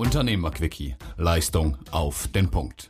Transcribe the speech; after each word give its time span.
Unternehmerquickie. 0.00 0.96
Leistung 1.18 1.76
auf 1.90 2.26
den 2.28 2.50
Punkt. 2.50 2.88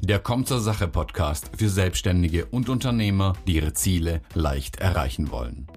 Der 0.00 0.18
Kommt 0.18 0.48
zur 0.48 0.58
Sache 0.58 0.88
Podcast 0.88 1.52
für 1.56 1.68
Selbstständige 1.68 2.46
und 2.46 2.68
Unternehmer, 2.68 3.34
die 3.46 3.54
ihre 3.54 3.74
Ziele 3.74 4.22
leicht 4.34 4.78
erreichen 4.80 5.30
wollen. 5.30 5.68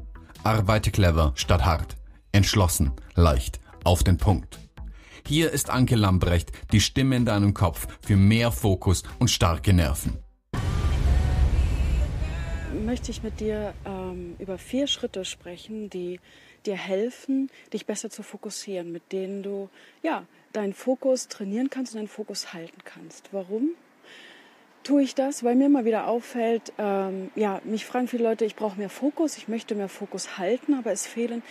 Arbeite 0.43 0.89
clever 0.89 1.33
statt 1.35 1.65
hart. 1.65 1.97
Entschlossen, 2.31 2.93
leicht, 3.13 3.59
auf 3.83 4.03
den 4.03 4.17
Punkt. 4.17 4.57
Hier 5.27 5.51
ist 5.51 5.69
Anke 5.69 5.95
Lambrecht, 5.95 6.51
die 6.71 6.81
Stimme 6.81 7.15
in 7.15 7.25
deinem 7.25 7.53
Kopf 7.53 7.87
für 8.01 8.17
mehr 8.17 8.51
Fokus 8.51 9.03
und 9.19 9.29
starke 9.29 9.73
Nerven. 9.73 10.17
Möchte 12.85 13.11
ich 13.11 13.21
mit 13.21 13.39
dir 13.39 13.75
ähm, 13.85 14.35
über 14.39 14.57
vier 14.57 14.87
Schritte 14.87 15.23
sprechen, 15.23 15.91
die 15.91 16.19
dir 16.65 16.75
helfen, 16.75 17.51
dich 17.73 17.85
besser 17.85 18.09
zu 18.09 18.23
fokussieren, 18.23 18.91
mit 18.91 19.11
denen 19.11 19.43
du 19.43 19.69
ja 20.01 20.25
deinen 20.51 20.73
Fokus 20.73 21.27
trainieren 21.27 21.69
kannst 21.69 21.93
und 21.93 21.99
deinen 21.99 22.07
Fokus 22.07 22.53
halten 22.53 22.79
kannst. 22.83 23.29
Warum? 23.31 23.69
Tue 24.83 25.03
ich 25.03 25.13
das, 25.13 25.43
weil 25.43 25.55
mir 25.55 25.67
immer 25.67 25.85
wieder 25.85 26.07
auffällt, 26.07 26.73
ähm, 26.79 27.29
ja, 27.35 27.61
mich 27.65 27.85
fragen 27.85 28.07
viele 28.07 28.23
Leute, 28.23 28.45
ich 28.45 28.55
brauche 28.55 28.79
mehr 28.79 28.89
Fokus, 28.89 29.37
ich 29.37 29.47
möchte 29.47 29.75
mehr 29.75 29.89
Fokus 29.89 30.39
halten, 30.39 30.73
aber 30.73 30.91
es 30.91 31.05
fehlen 31.05 31.43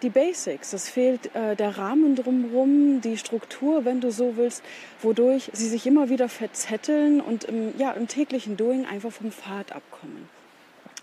die 0.00 0.08
Basics. 0.08 0.72
Es 0.72 0.88
fehlt 0.88 1.34
äh, 1.34 1.54
der 1.54 1.76
Rahmen 1.76 2.16
drumherum, 2.16 3.02
die 3.02 3.18
Struktur, 3.18 3.84
wenn 3.84 4.00
du 4.00 4.10
so 4.10 4.38
willst, 4.38 4.64
wodurch 5.02 5.50
sie 5.52 5.68
sich 5.68 5.86
immer 5.86 6.08
wieder 6.08 6.30
verzetteln 6.30 7.20
und 7.20 7.44
im, 7.44 7.78
ja, 7.78 7.92
im 7.92 8.08
täglichen 8.08 8.56
Doing 8.56 8.86
einfach 8.86 9.12
vom 9.12 9.30
Pfad 9.30 9.72
abkommen. 9.72 10.30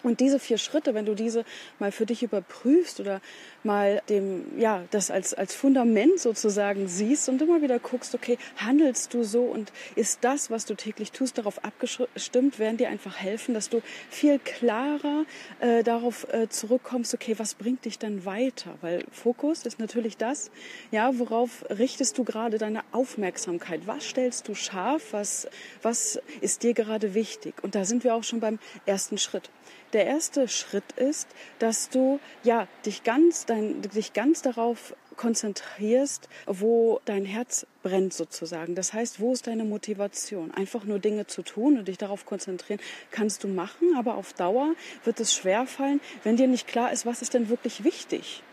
Und 0.04 0.20
diese 0.20 0.40
vier 0.40 0.58
Schritte, 0.58 0.94
wenn 0.94 1.06
du 1.06 1.16
diese 1.16 1.46
mal 1.80 1.92
für 1.92 2.06
dich 2.06 2.24
überprüfst 2.24 3.00
oder 3.00 3.22
mal 3.64 4.02
dem, 4.10 4.46
ja, 4.58 4.84
das 4.92 5.12
als, 5.12 5.34
als 5.34 5.56
Fundament 5.56 6.20
sozusagen 6.20 6.88
siehst 6.88 7.28
und 7.30 7.42
immer 7.42 7.62
wieder 7.62 7.80
guckst, 7.80 8.14
okay, 8.14 8.38
handelst 8.58 9.14
du 9.14 9.24
so 9.24 9.44
und 9.44 9.72
ist 9.96 10.20
das, 10.22 10.52
was 10.52 10.66
du 10.66 10.76
täglich 10.76 11.12
tust, 11.12 11.38
darauf 11.38 11.64
abgestimmt, 11.64 12.60
werden 12.60 12.78
dir 12.78 12.90
einfach 12.90 13.18
helfen, 13.18 13.54
dass 13.54 13.70
du 13.70 13.82
viel 14.10 14.40
klarer 14.40 15.26
äh, 15.60 15.84
darauf 15.84 16.32
äh, 16.32 16.48
zurückkommst, 16.50 17.14
okay, 17.14 17.36
was 17.38 17.56
bringt 17.56 17.86
dich 17.86 17.98
dann 17.98 18.26
weiter? 18.26 18.76
Weil 18.82 19.04
Fokus 19.12 19.66
ist 19.66 19.80
natürlich 19.80 20.18
das, 20.18 20.52
ja, 20.92 21.18
worauf 21.18 21.66
richtest 21.70 22.18
du 22.18 22.24
gerade 22.24 22.58
deine 22.58 22.84
Aufmerksamkeit? 22.92 23.82
Was 23.86 24.06
stellst 24.06 24.48
du 24.48 24.56
scharf? 24.56 25.12
Was, 25.12 25.48
was 25.82 26.20
ist 26.42 26.64
dir 26.64 26.74
gerade 26.74 27.14
wichtig? 27.14 27.56
Und 27.64 27.76
da 27.76 27.86
sind 27.86 28.04
wir 28.04 28.16
auch 28.16 28.24
schon 28.24 28.40
beim 28.40 28.60
ersten 28.86 29.18
Schritt. 29.18 29.50
Der 29.96 30.08
erste 30.08 30.50
Schritt 30.50 30.92
ist, 30.98 31.26
dass 31.58 31.88
du 31.88 32.20
ja 32.44 32.68
dich 32.86 33.06
ganz, 33.06 33.46
dein, 33.46 33.82
dich 33.82 34.12
ganz 34.12 34.42
darauf 34.42 34.94
konzentrierst, 35.16 36.28
wo 36.48 37.00
dein 37.06 37.24
Herz 37.24 37.66
brennt 37.82 38.14
sozusagen. 38.14 38.76
Das 38.76 38.92
heißt, 38.92 39.22
wo 39.22 39.32
ist 39.32 39.48
deine 39.48 39.64
Motivation? 39.64 40.52
Einfach 40.52 40.84
nur 40.84 41.00
Dinge 41.00 41.28
zu 41.28 41.44
tun 41.44 41.78
und 41.78 41.88
dich 41.88 41.98
darauf 41.98 42.26
konzentrieren, 42.26 42.82
kannst 43.10 43.46
du 43.46 43.48
machen, 43.48 43.96
aber 43.96 44.16
auf 44.16 44.34
Dauer 44.34 44.74
wird 45.06 45.22
es 45.22 45.34
schwerfallen, 45.34 46.02
wenn 46.24 46.36
dir 46.36 46.48
nicht 46.48 46.68
klar 46.68 46.92
ist, 46.92 47.06
was 47.06 47.22
ist 47.22 47.34
denn 47.34 47.48
wirklich 47.48 47.86
wichtig. 47.86 48.44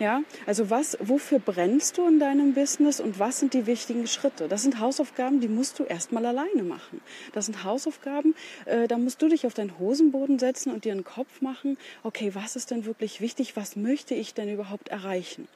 Ja, 0.00 0.22
also 0.44 0.70
was, 0.70 0.98
wofür 1.00 1.38
brennst 1.38 1.98
du 1.98 2.08
in 2.08 2.18
deinem 2.18 2.54
Business 2.54 2.98
und 2.98 3.20
was 3.20 3.38
sind 3.38 3.54
die 3.54 3.66
wichtigen 3.66 4.08
Schritte? 4.08 4.48
Das 4.48 4.62
sind 4.62 4.80
Hausaufgaben, 4.80 5.40
die 5.40 5.46
musst 5.46 5.78
du 5.78 5.84
erstmal 5.84 6.26
alleine 6.26 6.64
machen. 6.64 7.00
Das 7.32 7.46
sind 7.46 7.62
Hausaufgaben, 7.62 8.34
äh, 8.64 8.88
da 8.88 8.98
musst 8.98 9.22
du 9.22 9.28
dich 9.28 9.46
auf 9.46 9.54
deinen 9.54 9.78
Hosenboden 9.78 10.40
setzen 10.40 10.72
und 10.72 10.84
dir 10.84 10.92
einen 10.92 11.04
Kopf 11.04 11.40
machen, 11.40 11.78
okay, 12.02 12.34
was 12.34 12.56
ist 12.56 12.72
denn 12.72 12.86
wirklich 12.86 13.20
wichtig? 13.20 13.56
Was 13.56 13.76
möchte 13.76 14.14
ich 14.14 14.34
denn 14.34 14.52
überhaupt 14.52 14.88
erreichen? 14.88 15.46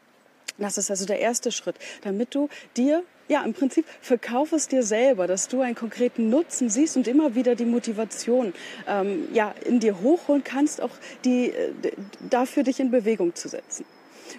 Das 0.56 0.78
ist 0.78 0.90
also 0.90 1.04
der 1.04 1.18
erste 1.18 1.50
Schritt, 1.50 1.76
damit 2.02 2.34
du 2.34 2.48
dir 2.76 3.02
ja, 3.28 3.44
im 3.44 3.52
Prinzip 3.52 3.84
verkauf 4.00 4.52
es 4.52 4.68
dir 4.68 4.82
selber, 4.82 5.26
dass 5.26 5.48
du 5.48 5.60
einen 5.60 5.74
konkreten 5.74 6.30
Nutzen 6.30 6.70
siehst 6.70 6.96
und 6.96 7.06
immer 7.06 7.34
wieder 7.34 7.56
die 7.56 7.66
Motivation 7.66 8.54
ähm, 8.86 9.28
ja, 9.34 9.54
in 9.66 9.80
dir 9.80 10.00
hochholen 10.00 10.42
kannst, 10.44 10.80
auch 10.80 10.96
die, 11.24 11.50
äh, 11.50 11.72
dafür 12.30 12.62
dich 12.62 12.80
in 12.80 12.90
Bewegung 12.90 13.34
zu 13.34 13.48
setzen. 13.48 13.84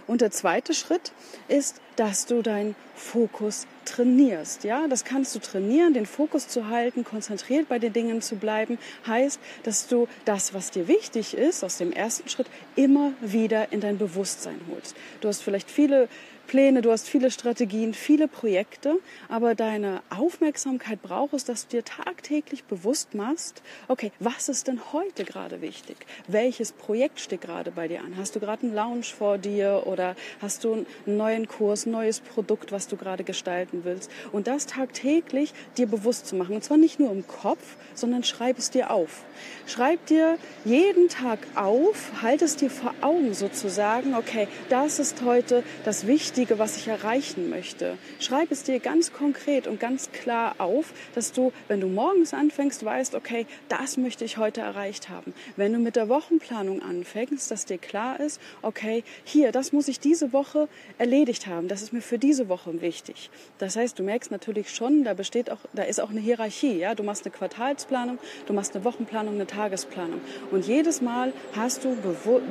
Und 0.07 0.21
der 0.21 0.31
zweite 0.31 0.73
Schritt 0.73 1.11
ist, 1.47 1.81
dass 1.95 2.25
du 2.25 2.41
deinen 2.41 2.75
Fokus 2.95 3.67
trainierst. 3.85 4.63
Ja, 4.63 4.87
das 4.87 5.03
kannst 5.03 5.35
du 5.35 5.39
trainieren, 5.39 5.93
den 5.93 6.05
Fokus 6.05 6.47
zu 6.47 6.67
halten, 6.67 7.03
konzentriert 7.03 7.67
bei 7.67 7.79
den 7.79 7.93
Dingen 7.93 8.21
zu 8.21 8.35
bleiben. 8.35 8.77
Heißt, 9.07 9.39
dass 9.63 9.87
du 9.87 10.07
das, 10.25 10.53
was 10.53 10.71
dir 10.71 10.87
wichtig 10.87 11.35
ist, 11.35 11.63
aus 11.63 11.77
dem 11.77 11.91
ersten 11.91 12.29
Schritt 12.29 12.47
immer 12.75 13.13
wieder 13.21 13.71
in 13.71 13.81
dein 13.81 13.97
Bewusstsein 13.97 14.59
holst. 14.69 14.95
Du 15.21 15.27
hast 15.27 15.41
vielleicht 15.41 15.69
viele 15.69 16.07
Pläne, 16.49 16.81
du 16.81 16.91
hast 16.91 17.07
viele 17.07 17.29
Strategien, 17.29 17.93
viele 17.93 18.27
Projekte, 18.27 18.97
aber 19.27 19.53
deine 19.53 20.01
Aufmerksamkeit 20.09 20.99
braucht 20.99 21.35
es, 21.35 21.45
dass 21.45 21.67
du 21.67 21.77
dir 21.77 21.85
tagtäglich 21.85 22.63
bewusst 22.63 23.13
machst, 23.13 23.61
okay, 23.87 24.11
was 24.19 24.49
ist 24.49 24.67
denn 24.67 24.81
heute 24.91 25.25
gerade 25.25 25.61
wichtig? 25.61 25.97
Welches 26.27 26.71
Projekt 26.71 27.19
steht 27.19 27.41
gerade 27.41 27.69
bei 27.69 27.87
dir 27.87 27.99
an? 27.99 28.17
Hast 28.17 28.35
du 28.35 28.39
gerade 28.39 28.63
einen 28.63 28.73
Lounge 28.73 29.03
vor 29.03 29.37
dir 29.37 29.83
oder 29.85 30.15
hast 30.41 30.63
du 30.63 30.73
einen 30.73 30.87
neuen 31.05 31.47
Kurs, 31.47 31.85
ein 31.85 31.91
neues 31.91 32.19
Produkt, 32.19 32.71
was 32.71 32.87
du 32.87 32.97
gerade 32.97 33.23
gestalten 33.23 33.81
willst? 33.83 34.09
Und 34.31 34.47
das 34.47 34.65
tagtäglich 34.65 35.53
dir 35.77 35.85
bewusst 35.85 36.25
zu 36.25 36.35
machen. 36.35 36.55
Und 36.55 36.63
zwar 36.63 36.77
nicht 36.77 36.99
nur 36.99 37.11
im 37.11 37.27
Kopf, 37.27 37.75
sondern 37.93 38.23
schreib 38.23 38.57
es 38.57 38.71
dir 38.71 38.89
auf. 38.89 39.23
Schreib 39.67 40.05
dir 40.07 40.37
jeden 40.65 41.09
Tag 41.09 41.39
auf, 41.55 42.21
halt 42.21 42.41
es 42.41 42.55
dir 42.55 42.69
vor 42.69 42.93
Augen 43.01 43.33
sozusagen, 43.33 44.15
okay, 44.15 44.47
das 44.69 44.99
ist 44.99 45.21
heute 45.23 45.63
das 45.85 46.07
Wichtige, 46.07 46.59
was 46.59 46.77
ich 46.77 46.87
erreichen 46.87 47.49
möchte. 47.49 47.97
Schreib 48.19 48.51
es 48.51 48.63
dir 48.63 48.79
ganz 48.79 49.13
konkret 49.13 49.67
und 49.67 49.79
ganz 49.79 50.11
klar 50.11 50.55
auf, 50.57 50.93
dass 51.15 51.31
du, 51.31 51.51
wenn 51.67 51.81
du 51.81 51.87
morgens 51.87 52.33
anfängst, 52.33 52.83
weißt, 52.83 53.15
okay, 53.15 53.45
das 53.67 53.97
möchte 53.97 54.25
ich 54.25 54.37
heute 54.37 54.61
erreicht 54.61 55.09
haben. 55.09 55.33
Wenn 55.55 55.73
du 55.73 55.79
mit 55.79 55.95
der 55.95 56.09
Wochenplanung 56.09 56.81
anfängst, 56.81 57.51
dass 57.51 57.65
dir 57.65 57.77
klar 57.77 58.19
ist, 58.19 58.39
okay, 58.61 59.03
hier, 59.23 59.51
das 59.51 59.71
muss 59.71 59.87
ich 59.87 59.99
diese 59.99 60.33
Woche 60.33 60.67
erledigt 60.97 61.47
haben. 61.47 61.67
Das 61.67 61.81
ist 61.81 61.93
mir 61.93 62.01
für 62.01 62.17
diese 62.17 62.49
Woche 62.49 62.81
wichtig. 62.81 63.29
Das 63.57 63.75
heißt, 63.75 63.97
du 63.99 64.03
merkst 64.03 64.31
natürlich 64.31 64.69
schon, 64.73 65.03
da 65.03 65.13
besteht 65.13 65.51
auch, 65.51 65.59
da 65.73 65.83
ist 65.83 65.99
auch 65.99 66.09
eine 66.09 66.19
Hierarchie. 66.19 66.77
Ja, 66.77 66.95
du 66.95 67.03
machst 67.03 67.25
eine 67.25 67.31
Quartalsplanung, 67.31 68.19
du 68.45 68.53
machst 68.53 68.75
eine 68.75 68.83
Wochenplanung, 68.85 69.28
eine 69.35 69.47
Tagesplanung. 69.47 70.21
Und 70.51 70.65
jedes 70.65 71.01
Mal 71.01 71.33
hast 71.55 71.83
du 71.83 71.95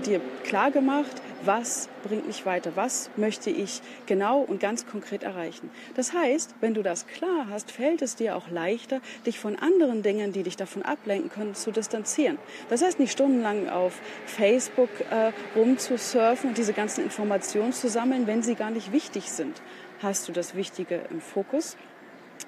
dir 0.05 0.21
klar 0.45 0.71
gemacht, 0.71 1.23
was 1.45 1.89
bringt 2.03 2.27
mich 2.27 2.47
weiter, 2.47 2.73
was 2.75 3.11
möchte 3.17 3.51
ich 3.51 3.81
genau 4.07 4.41
und 4.41 4.61
ganz 4.61 4.87
konkret 4.87 5.23
erreichen. 5.23 5.71
Das 5.95 6.13
heißt, 6.13 6.55
wenn 6.61 6.75
du 6.75 6.83
das 6.83 7.07
klar 7.07 7.47
hast, 7.51 7.71
fällt 7.71 8.03
es 8.03 8.17
dir 8.17 8.37
auch 8.37 8.51
leichter, 8.51 9.01
dich 9.27 9.39
von 9.39 9.57
anderen 9.57 10.03
Dingen, 10.03 10.33
die 10.33 10.43
dich 10.43 10.57
davon 10.57 10.83
ablenken 10.83 11.31
können, 11.31 11.55
zu 11.55 11.71
distanzieren. 11.71 12.39
Das 12.69 12.83
heißt, 12.83 12.99
nicht 12.99 13.13
stundenlang 13.13 13.69
auf 13.69 14.01
Facebook 14.27 14.91
äh, 15.11 15.33
rumzusurfen 15.57 16.51
und 16.51 16.59
diese 16.59 16.73
ganzen 16.73 17.05
Informationen 17.05 17.73
zu 17.73 17.89
sammeln, 17.89 18.27
wenn 18.27 18.43
sie 18.43 18.55
gar 18.55 18.71
nicht 18.71 18.93
wichtig 18.93 19.31
sind. 19.31 19.63
Hast 20.01 20.29
du 20.29 20.33
das 20.33 20.55
Wichtige 20.55 21.01
im 21.11 21.21
Fokus 21.21 21.77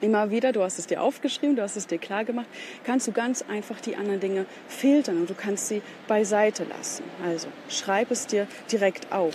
immer 0.00 0.30
wieder, 0.30 0.52
du 0.52 0.62
hast 0.62 0.78
es 0.78 0.86
dir 0.86 1.02
aufgeschrieben, 1.02 1.56
du 1.56 1.62
hast 1.62 1.76
es 1.76 1.86
dir 1.86 1.98
klar 1.98 2.24
gemacht, 2.24 2.46
kannst 2.84 3.06
du 3.06 3.12
ganz 3.12 3.42
einfach 3.42 3.80
die 3.80 3.96
anderen 3.96 4.20
Dinge 4.20 4.46
filtern 4.68 5.18
und 5.18 5.30
du 5.30 5.34
kannst 5.34 5.68
sie 5.68 5.82
beiseite 6.08 6.64
lassen. 6.64 7.04
Also 7.24 7.48
schreib 7.68 8.10
es 8.10 8.26
dir 8.26 8.46
direkt 8.70 9.12
auf. 9.12 9.34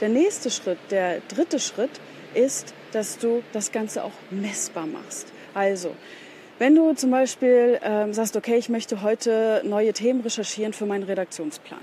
Der 0.00 0.08
nächste 0.08 0.50
Schritt, 0.50 0.78
der 0.90 1.20
dritte 1.28 1.58
Schritt 1.58 2.00
ist, 2.34 2.74
dass 2.92 3.18
du 3.18 3.42
das 3.52 3.72
Ganze 3.72 4.04
auch 4.04 4.12
messbar 4.30 4.86
machst. 4.86 5.32
Also, 5.54 5.94
wenn 6.58 6.74
du 6.74 6.94
zum 6.94 7.10
Beispiel 7.10 7.78
ähm, 7.82 8.12
sagst, 8.12 8.36
okay, 8.36 8.56
ich 8.56 8.68
möchte 8.68 9.02
heute 9.02 9.62
neue 9.64 9.92
Themen 9.92 10.20
recherchieren 10.20 10.72
für 10.72 10.86
meinen 10.86 11.02
Redaktionsplan, 11.02 11.80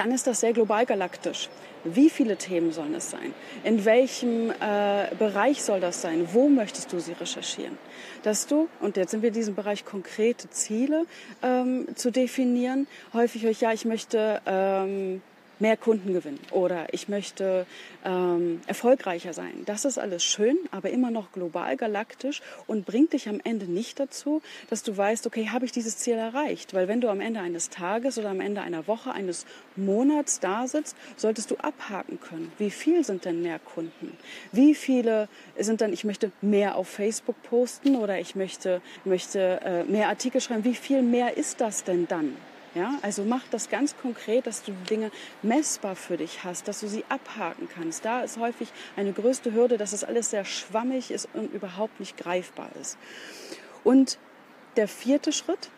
dann 0.00 0.12
ist 0.12 0.26
das 0.26 0.40
sehr 0.40 0.54
global 0.54 0.86
galaktisch. 0.86 1.50
Wie 1.84 2.08
viele 2.08 2.36
Themen 2.36 2.72
sollen 2.72 2.94
es 2.94 3.10
sein? 3.10 3.34
In 3.64 3.84
welchem 3.84 4.50
äh, 4.50 5.14
Bereich 5.18 5.62
soll 5.62 5.80
das 5.80 6.00
sein? 6.00 6.26
Wo 6.32 6.48
möchtest 6.48 6.90
du 6.90 7.00
sie 7.00 7.12
recherchieren? 7.12 7.76
Dass 8.22 8.46
du, 8.46 8.68
und 8.80 8.96
jetzt 8.96 9.10
sind 9.10 9.20
wir 9.20 9.28
in 9.28 9.34
diesem 9.34 9.54
Bereich, 9.54 9.84
konkrete 9.84 10.48
Ziele 10.48 11.04
ähm, 11.42 11.86
zu 11.96 12.10
definieren. 12.10 12.86
Häufig 13.12 13.42
höre 13.42 13.50
ich, 13.50 13.60
ja, 13.60 13.74
ich 13.74 13.84
möchte 13.84 14.40
ähm, 14.46 15.20
mehr 15.60 15.76
Kunden 15.76 16.12
gewinnen 16.12 16.40
oder 16.50 16.92
ich 16.92 17.08
möchte 17.08 17.66
ähm, 18.04 18.60
erfolgreicher 18.66 19.32
sein. 19.32 19.62
Das 19.66 19.84
ist 19.84 19.98
alles 19.98 20.24
schön, 20.24 20.58
aber 20.70 20.90
immer 20.90 21.10
noch 21.10 21.32
global 21.32 21.76
galaktisch 21.76 22.42
und 22.66 22.86
bringt 22.86 23.12
dich 23.12 23.28
am 23.28 23.40
Ende 23.44 23.66
nicht 23.66 24.00
dazu, 24.00 24.42
dass 24.68 24.82
du 24.82 24.96
weißt, 24.96 25.26
okay, 25.26 25.48
habe 25.50 25.64
ich 25.64 25.72
dieses 25.72 25.98
Ziel 25.98 26.14
erreicht? 26.14 26.74
Weil 26.74 26.88
wenn 26.88 27.00
du 27.00 27.08
am 27.08 27.20
Ende 27.20 27.40
eines 27.40 27.68
Tages 27.68 28.18
oder 28.18 28.30
am 28.30 28.40
Ende 28.40 28.62
einer 28.62 28.86
Woche, 28.86 29.12
eines 29.12 29.46
Monats 29.76 30.40
da 30.40 30.66
sitzt, 30.66 30.96
solltest 31.16 31.50
du 31.50 31.56
abhaken 31.56 32.18
können. 32.20 32.52
Wie 32.58 32.70
viel 32.70 33.04
sind 33.04 33.24
denn 33.24 33.42
mehr 33.42 33.58
Kunden? 33.58 34.16
Wie 34.52 34.74
viele 34.74 35.28
sind 35.58 35.80
dann, 35.80 35.92
ich 35.92 36.04
möchte 36.04 36.32
mehr 36.40 36.76
auf 36.76 36.88
Facebook 36.88 37.40
posten 37.42 37.96
oder 37.96 38.18
ich 38.18 38.34
möchte, 38.34 38.80
möchte 39.04 39.60
äh, 39.64 39.84
mehr 39.84 40.08
Artikel 40.08 40.40
schreiben? 40.40 40.64
Wie 40.64 40.74
viel 40.74 41.02
mehr 41.02 41.36
ist 41.36 41.60
das 41.60 41.84
denn 41.84 42.06
dann? 42.08 42.36
Ja, 42.74 42.98
also 43.02 43.24
mach 43.24 43.42
das 43.50 43.68
ganz 43.68 43.96
konkret, 43.96 44.46
dass 44.46 44.62
du 44.62 44.72
Dinge 44.88 45.10
messbar 45.42 45.96
für 45.96 46.16
dich 46.16 46.44
hast, 46.44 46.68
dass 46.68 46.80
du 46.80 46.88
sie 46.88 47.04
abhaken 47.08 47.68
kannst. 47.68 48.04
Da 48.04 48.20
ist 48.20 48.38
häufig 48.38 48.68
eine 48.96 49.12
größte 49.12 49.52
Hürde, 49.52 49.76
dass 49.76 49.92
es 49.92 50.04
alles 50.04 50.30
sehr 50.30 50.44
schwammig 50.44 51.10
ist 51.10 51.28
und 51.34 51.52
überhaupt 51.52 51.98
nicht 51.98 52.16
greifbar 52.16 52.70
ist. 52.80 52.96
Und 53.82 54.18
der 54.76 54.86
vierte 54.86 55.32
Schritt, 55.32 55.68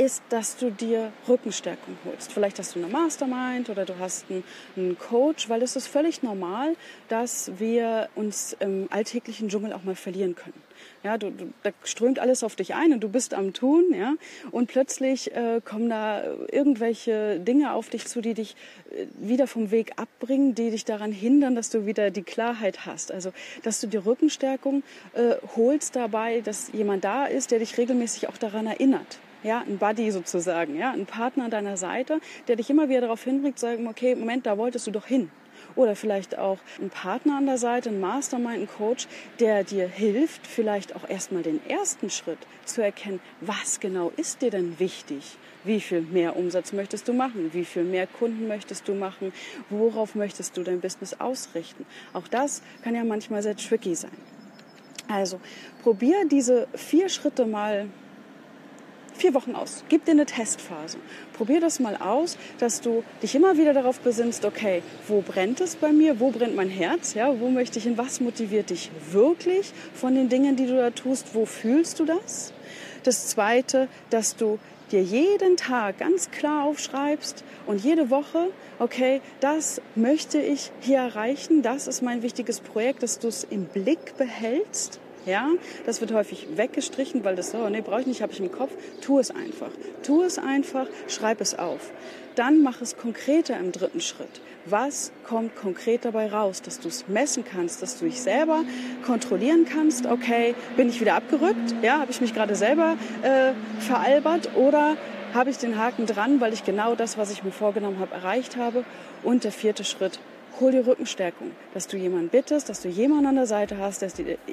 ist, 0.00 0.22
dass 0.30 0.56
du 0.56 0.70
dir 0.70 1.12
Rückenstärkung 1.28 1.98
holst. 2.06 2.32
Vielleicht 2.32 2.58
hast 2.58 2.74
du 2.74 2.78
eine 2.78 2.88
Mastermind 2.88 3.68
oder 3.68 3.84
du 3.84 3.98
hast 3.98 4.24
einen, 4.30 4.42
einen 4.74 4.98
Coach, 4.98 5.50
weil 5.50 5.62
es 5.62 5.76
ist 5.76 5.88
völlig 5.88 6.22
normal, 6.22 6.74
dass 7.08 7.52
wir 7.58 8.08
uns 8.14 8.56
im 8.60 8.88
alltäglichen 8.90 9.50
Dschungel 9.50 9.74
auch 9.74 9.84
mal 9.84 9.94
verlieren 9.94 10.34
können. 10.34 10.62
Ja, 11.02 11.18
du, 11.18 11.30
du, 11.30 11.52
da 11.62 11.72
strömt 11.84 12.18
alles 12.18 12.42
auf 12.42 12.56
dich 12.56 12.74
ein 12.74 12.94
und 12.94 13.00
du 13.00 13.10
bist 13.10 13.34
am 13.34 13.52
Tun, 13.52 13.92
ja, 13.94 14.14
und 14.50 14.68
plötzlich 14.68 15.34
äh, 15.34 15.60
kommen 15.62 15.90
da 15.90 16.24
irgendwelche 16.50 17.38
Dinge 17.38 17.74
auf 17.74 17.90
dich 17.90 18.06
zu, 18.06 18.22
die 18.22 18.32
dich 18.32 18.56
äh, 18.90 19.06
wieder 19.18 19.46
vom 19.46 19.70
Weg 19.70 19.92
abbringen, 19.96 20.54
die 20.54 20.70
dich 20.70 20.86
daran 20.86 21.12
hindern, 21.12 21.54
dass 21.54 21.68
du 21.68 21.84
wieder 21.84 22.10
die 22.10 22.22
Klarheit 22.22 22.86
hast. 22.86 23.12
Also, 23.12 23.32
dass 23.62 23.82
du 23.82 23.86
die 23.86 23.98
Rückenstärkung 23.98 24.82
äh, 25.12 25.34
holst 25.56 25.94
dabei, 25.94 26.40
dass 26.40 26.72
jemand 26.72 27.04
da 27.04 27.26
ist, 27.26 27.50
der 27.50 27.58
dich 27.58 27.76
regelmäßig 27.76 28.28
auch 28.28 28.38
daran 28.38 28.66
erinnert 28.66 29.18
ja, 29.42 29.60
ein 29.60 29.78
Buddy 29.78 30.10
sozusagen, 30.10 30.76
ja, 30.76 30.92
ein 30.92 31.06
Partner 31.06 31.44
an 31.44 31.50
deiner 31.50 31.76
Seite, 31.76 32.20
der 32.48 32.56
dich 32.56 32.70
immer 32.70 32.88
wieder 32.88 33.02
darauf 33.02 33.22
hinbringt, 33.24 33.58
zu 33.58 33.66
sagen, 33.66 33.86
okay, 33.86 34.14
Moment, 34.14 34.46
da 34.46 34.58
wolltest 34.58 34.86
du 34.86 34.90
doch 34.90 35.06
hin. 35.06 35.30
Oder 35.76 35.94
vielleicht 35.94 36.38
auch 36.38 36.58
ein 36.80 36.90
Partner 36.90 37.36
an 37.36 37.46
der 37.46 37.58
Seite, 37.58 37.90
ein 37.90 38.00
Mastermind, 38.00 38.62
ein 38.62 38.68
Coach, 38.68 39.06
der 39.38 39.62
dir 39.62 39.86
hilft, 39.86 40.46
vielleicht 40.46 40.96
auch 40.96 41.08
erstmal 41.08 41.42
den 41.42 41.60
ersten 41.68 42.10
Schritt 42.10 42.38
zu 42.64 42.82
erkennen, 42.82 43.20
was 43.40 43.80
genau 43.80 44.10
ist 44.16 44.42
dir 44.42 44.50
denn 44.50 44.78
wichtig? 44.78 45.36
Wie 45.62 45.80
viel 45.80 46.00
mehr 46.00 46.36
Umsatz 46.36 46.72
möchtest 46.72 47.06
du 47.08 47.12
machen? 47.12 47.50
Wie 47.52 47.64
viel 47.64 47.84
mehr 47.84 48.06
Kunden 48.06 48.48
möchtest 48.48 48.88
du 48.88 48.94
machen? 48.94 49.32
Worauf 49.68 50.14
möchtest 50.14 50.56
du 50.56 50.62
dein 50.62 50.80
Business 50.80 51.20
ausrichten? 51.20 51.84
Auch 52.14 52.28
das 52.28 52.62
kann 52.82 52.94
ja 52.94 53.04
manchmal 53.04 53.42
sehr 53.42 53.56
tricky 53.56 53.94
sein. 53.94 54.16
Also 55.08 55.40
probier 55.82 56.24
diese 56.30 56.66
vier 56.74 57.08
Schritte 57.08 57.44
mal 57.44 57.88
vier 59.20 59.34
Wochen 59.34 59.54
aus. 59.54 59.84
Gib 59.90 60.06
dir 60.06 60.12
eine 60.12 60.24
Testphase. 60.24 60.98
Probier 61.34 61.60
das 61.60 61.78
mal 61.78 61.96
aus, 61.96 62.38
dass 62.58 62.80
du 62.80 63.04
dich 63.22 63.34
immer 63.34 63.58
wieder 63.58 63.74
darauf 63.74 64.00
besinnst, 64.00 64.46
okay, 64.46 64.82
wo 65.08 65.20
brennt 65.20 65.60
es 65.60 65.76
bei 65.76 65.92
mir? 65.92 66.20
Wo 66.20 66.30
brennt 66.30 66.56
mein 66.56 66.70
Herz? 66.70 67.12
Ja, 67.14 67.38
wo 67.38 67.50
möchte 67.50 67.78
ich 67.78 67.84
hin? 67.84 67.98
Was 67.98 68.20
motiviert 68.20 68.70
dich 68.70 68.90
wirklich 69.10 69.72
von 69.94 70.14
den 70.14 70.30
Dingen, 70.30 70.56
die 70.56 70.66
du 70.66 70.74
da 70.74 70.90
tust? 70.90 71.34
Wo 71.34 71.44
fühlst 71.44 72.00
du 72.00 72.06
das? 72.06 72.54
Das 73.02 73.26
zweite, 73.28 73.88
dass 74.08 74.36
du 74.36 74.58
dir 74.90 75.02
jeden 75.02 75.56
Tag 75.56 75.98
ganz 75.98 76.30
klar 76.30 76.64
aufschreibst 76.64 77.44
und 77.66 77.84
jede 77.84 78.10
Woche, 78.10 78.50
okay, 78.78 79.20
das 79.40 79.80
möchte 79.94 80.38
ich 80.38 80.72
hier 80.80 80.98
erreichen, 80.98 81.62
das 81.62 81.86
ist 81.86 82.02
mein 82.02 82.22
wichtiges 82.22 82.60
Projekt, 82.60 83.02
dass 83.02 83.18
du 83.18 83.28
es 83.28 83.44
im 83.44 83.66
Blick 83.66 84.16
behältst 84.16 84.98
ja, 85.26 85.48
das 85.86 86.00
wird 86.00 86.12
häufig 86.12 86.48
weggestrichen, 86.56 87.24
weil 87.24 87.36
das 87.36 87.50
so, 87.50 87.68
nee, 87.68 87.80
brauche 87.80 88.00
ich 88.00 88.06
nicht, 88.06 88.22
habe 88.22 88.32
ich 88.32 88.40
im 88.40 88.50
Kopf. 88.50 88.72
Tu 89.00 89.18
es 89.18 89.30
einfach. 89.30 89.70
Tu 90.02 90.22
es 90.22 90.38
einfach, 90.38 90.86
schreib 91.08 91.40
es 91.40 91.58
auf. 91.58 91.92
Dann 92.34 92.62
mach 92.62 92.80
es 92.80 92.96
konkreter 92.96 93.58
im 93.58 93.72
dritten 93.72 94.00
Schritt. 94.00 94.40
Was 94.66 95.10
kommt 95.24 95.56
konkret 95.56 96.04
dabei 96.04 96.30
raus, 96.30 96.62
dass 96.62 96.80
du 96.80 96.88
es 96.88 97.08
messen 97.08 97.44
kannst, 97.44 97.82
dass 97.82 97.98
du 97.98 98.04
dich 98.04 98.20
selber 98.20 98.62
kontrollieren 99.04 99.66
kannst? 99.70 100.06
Okay, 100.06 100.54
bin 100.76 100.88
ich 100.88 101.00
wieder 101.00 101.14
abgerückt? 101.14 101.74
Ja, 101.82 102.00
habe 102.00 102.10
ich 102.10 102.20
mich 102.20 102.34
gerade 102.34 102.54
selber 102.54 102.96
äh, 103.22 103.52
veralbert 103.80 104.54
oder 104.56 104.96
habe 105.34 105.50
ich 105.50 105.58
den 105.58 105.78
Haken 105.78 106.06
dran, 106.06 106.40
weil 106.40 106.52
ich 106.52 106.64
genau 106.64 106.94
das, 106.94 107.16
was 107.16 107.32
ich 107.32 107.42
mir 107.42 107.52
vorgenommen 107.52 107.98
habe, 108.00 108.14
erreicht 108.14 108.56
habe? 108.56 108.84
Und 109.22 109.44
der 109.44 109.52
vierte 109.52 109.84
Schritt, 109.84 110.18
hol 110.58 110.72
dir 110.72 110.86
Rückenstärkung, 110.86 111.52
dass 111.74 111.86
du 111.86 111.96
jemanden 111.96 112.28
bittest, 112.28 112.68
dass 112.68 112.80
du 112.82 112.88
jemanden 112.88 113.26
an 113.26 113.34
der 113.36 113.46
Seite 113.46 113.78
hast, 113.78 114.02
der, 114.02 114.10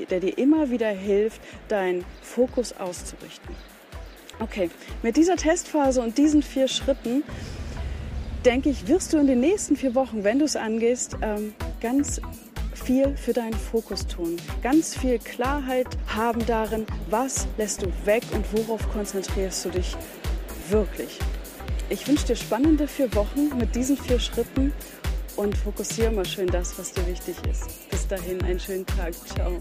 der 0.09 0.19
dir 0.19 0.38
immer 0.38 0.69
wieder 0.69 0.89
hilft, 0.89 1.41
deinen 1.67 2.05
Fokus 2.21 2.73
auszurichten. 2.73 3.55
Okay, 4.39 4.69
mit 5.01 5.17
dieser 5.17 5.35
Testphase 5.35 6.01
und 6.01 6.17
diesen 6.17 6.44
vier 6.44 6.67
Schritten, 6.67 7.23
denke 8.45 8.69
ich, 8.69 8.88
wirst 8.88 9.13
du 9.13 9.17
in 9.17 9.27
den 9.27 9.39
nächsten 9.39 9.75
vier 9.75 9.95
Wochen, 9.95 10.23
wenn 10.23 10.39
du 10.39 10.45
es 10.45 10.55
angehst, 10.55 11.17
ähm, 11.21 11.55
ganz 11.81 12.21
viel 12.75 13.17
für 13.17 13.33
deinen 13.33 13.53
Fokus 13.53 14.05
tun. 14.05 14.38
Ganz 14.61 14.95
viel 14.95 15.19
Klarheit 15.19 15.88
haben 16.07 16.45
darin, 16.45 16.85
was 17.09 17.47
lässt 17.57 17.81
du 17.81 17.88
weg 18.05 18.23
und 18.31 18.45
worauf 18.53 18.88
konzentrierst 18.91 19.65
du 19.65 19.69
dich 19.69 19.97
wirklich. 20.69 21.19
Ich 21.89 22.07
wünsche 22.07 22.27
dir 22.27 22.35
spannende 22.35 22.88
vier 22.88 23.13
Wochen 23.15 23.57
mit 23.57 23.75
diesen 23.75 23.97
vier 23.97 24.19
Schritten 24.19 24.73
und 25.37 25.55
fokussiere 25.55 26.11
mal 26.11 26.25
schön 26.25 26.47
das, 26.47 26.77
was 26.77 26.91
dir 26.91 27.07
wichtig 27.07 27.35
ist. 27.49 27.89
Bis 27.89 28.07
dahin, 28.07 28.41
einen 28.43 28.59
schönen 28.59 28.85
Tag. 28.85 29.13
Ciao. 29.13 29.57